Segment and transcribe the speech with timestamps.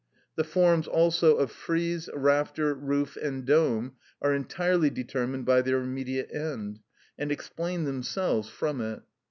[0.35, 6.31] The forms also of frieze, rafter, roof, and dome are entirely determined by their immediate
[6.33, 6.79] end,
[7.19, 9.03] and explain themselves from it.